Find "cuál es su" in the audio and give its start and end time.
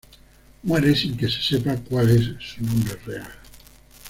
1.75-2.63